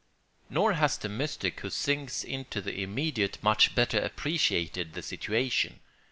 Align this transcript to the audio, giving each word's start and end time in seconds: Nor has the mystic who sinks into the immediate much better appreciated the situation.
Nor 0.49 0.73
has 0.73 0.97
the 0.97 1.07
mystic 1.07 1.59
who 1.59 1.69
sinks 1.69 2.23
into 2.23 2.59
the 2.59 2.81
immediate 2.81 3.37
much 3.43 3.75
better 3.75 3.99
appreciated 3.99 4.93
the 4.93 5.03
situation. 5.03 5.79